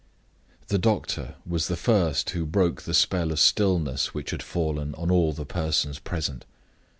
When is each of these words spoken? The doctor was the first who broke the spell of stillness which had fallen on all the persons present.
The 0.69 0.79
doctor 0.79 1.35
was 1.45 1.67
the 1.67 1.77
first 1.77 2.31
who 2.31 2.47
broke 2.47 2.81
the 2.81 2.93
spell 2.95 3.31
of 3.31 3.39
stillness 3.39 4.15
which 4.15 4.31
had 4.31 4.41
fallen 4.41 4.95
on 4.95 5.11
all 5.11 5.31
the 5.31 5.45
persons 5.45 5.99
present. 5.99 6.43